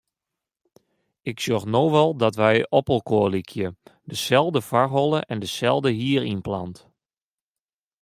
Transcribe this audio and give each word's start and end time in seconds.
Ik 1.29 1.37
sjoch 1.41 1.65
no 1.73 1.83
wol 1.93 2.11
dat 2.23 2.35
wy 2.41 2.53
opelkoar 2.77 3.29
lykje; 3.35 3.67
deselde 4.09 4.61
foarholle 4.69 5.19
en 5.31 5.39
deselde 5.43 5.91
hierynplant. 6.01 6.77